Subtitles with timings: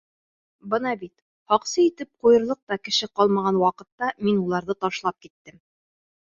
[0.73, 1.11] Бына бит,
[1.53, 5.65] һаҡсы итеп ҡуйырлыҡ та кеше ҡалмаған ваҡытта мин уларҙы ташлап киттем.